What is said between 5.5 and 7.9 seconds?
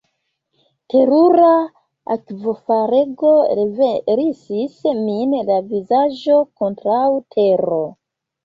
la vizaĝo kontraŭ tero.